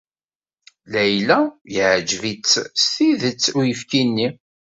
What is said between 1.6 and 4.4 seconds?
yeɛjeb-itt s tidet uyefki-nni.